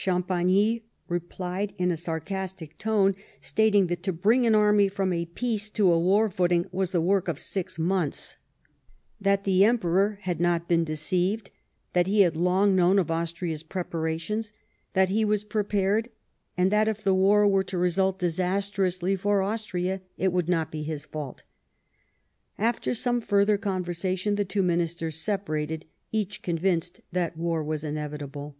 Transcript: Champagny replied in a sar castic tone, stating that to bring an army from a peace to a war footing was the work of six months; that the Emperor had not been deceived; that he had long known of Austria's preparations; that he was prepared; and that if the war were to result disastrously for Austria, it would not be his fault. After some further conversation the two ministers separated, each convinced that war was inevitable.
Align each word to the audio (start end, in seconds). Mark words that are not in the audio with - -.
Champagny 0.00 0.84
replied 1.08 1.74
in 1.76 1.90
a 1.90 1.96
sar 1.96 2.20
castic 2.20 2.78
tone, 2.78 3.16
stating 3.40 3.88
that 3.88 4.00
to 4.04 4.12
bring 4.12 4.46
an 4.46 4.54
army 4.54 4.86
from 4.86 5.12
a 5.12 5.26
peace 5.26 5.70
to 5.70 5.90
a 5.90 5.98
war 5.98 6.30
footing 6.30 6.66
was 6.70 6.92
the 6.92 7.00
work 7.00 7.26
of 7.26 7.40
six 7.40 7.80
months; 7.80 8.36
that 9.20 9.42
the 9.42 9.64
Emperor 9.64 10.20
had 10.22 10.40
not 10.40 10.68
been 10.68 10.84
deceived; 10.84 11.50
that 11.94 12.06
he 12.06 12.20
had 12.20 12.36
long 12.36 12.76
known 12.76 12.96
of 12.96 13.10
Austria's 13.10 13.64
preparations; 13.64 14.52
that 14.92 15.08
he 15.08 15.24
was 15.24 15.42
prepared; 15.42 16.08
and 16.56 16.70
that 16.70 16.86
if 16.88 17.02
the 17.02 17.12
war 17.12 17.48
were 17.48 17.64
to 17.64 17.76
result 17.76 18.20
disastrously 18.20 19.16
for 19.16 19.42
Austria, 19.42 20.00
it 20.16 20.32
would 20.32 20.48
not 20.48 20.70
be 20.70 20.84
his 20.84 21.06
fault. 21.06 21.42
After 22.56 22.94
some 22.94 23.20
further 23.20 23.58
conversation 23.58 24.36
the 24.36 24.44
two 24.44 24.62
ministers 24.62 25.20
separated, 25.20 25.86
each 26.12 26.40
convinced 26.40 27.00
that 27.10 27.36
war 27.36 27.64
was 27.64 27.82
inevitable. 27.82 28.54